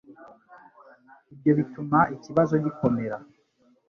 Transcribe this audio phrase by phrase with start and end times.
[1.33, 3.17] Ibyo bituma ikibazo gikomera